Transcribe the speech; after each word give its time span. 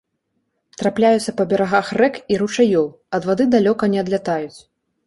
Трапляюцца 0.81 1.35
па 1.41 1.45
берагах 1.51 1.93
рэк 2.03 2.19
і 2.35 2.41
ручаёў, 2.43 2.85
ад 3.21 3.33
вады 3.33 3.51
далёка 3.59 3.83
не 3.95 3.99
адлятаюць. 4.07 4.57